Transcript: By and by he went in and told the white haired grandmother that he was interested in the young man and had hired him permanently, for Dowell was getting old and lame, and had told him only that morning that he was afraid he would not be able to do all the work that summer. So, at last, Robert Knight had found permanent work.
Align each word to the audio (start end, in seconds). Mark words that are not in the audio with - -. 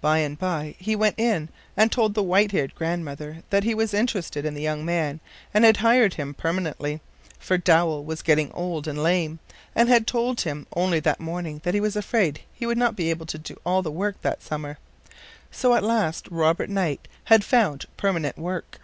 By 0.00 0.20
and 0.20 0.38
by 0.38 0.74
he 0.78 0.96
went 0.96 1.18
in 1.18 1.50
and 1.76 1.92
told 1.92 2.14
the 2.14 2.22
white 2.22 2.52
haired 2.52 2.74
grandmother 2.74 3.42
that 3.50 3.64
he 3.64 3.74
was 3.74 3.92
interested 3.92 4.46
in 4.46 4.54
the 4.54 4.62
young 4.62 4.86
man 4.86 5.20
and 5.52 5.66
had 5.66 5.76
hired 5.76 6.14
him 6.14 6.32
permanently, 6.32 7.02
for 7.38 7.58
Dowell 7.58 8.02
was 8.02 8.22
getting 8.22 8.50
old 8.52 8.88
and 8.88 9.02
lame, 9.02 9.38
and 9.74 9.90
had 9.90 10.06
told 10.06 10.40
him 10.40 10.66
only 10.74 10.98
that 11.00 11.20
morning 11.20 11.60
that 11.62 11.74
he 11.74 11.80
was 11.80 11.94
afraid 11.94 12.40
he 12.54 12.64
would 12.64 12.78
not 12.78 12.96
be 12.96 13.10
able 13.10 13.26
to 13.26 13.36
do 13.36 13.60
all 13.66 13.82
the 13.82 13.90
work 13.92 14.16
that 14.22 14.42
summer. 14.42 14.78
So, 15.50 15.74
at 15.74 15.82
last, 15.84 16.26
Robert 16.30 16.70
Knight 16.70 17.06
had 17.24 17.44
found 17.44 17.84
permanent 17.98 18.38
work. 18.38 18.78